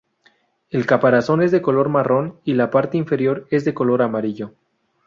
[0.71, 4.55] El caparazón es de color marrón y la parte inferior es de color amarillo.